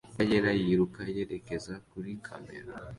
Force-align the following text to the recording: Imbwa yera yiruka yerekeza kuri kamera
Imbwa 0.07 0.23
yera 0.29 0.51
yiruka 0.61 1.01
yerekeza 1.15 1.73
kuri 1.89 2.09
kamera 2.25 2.71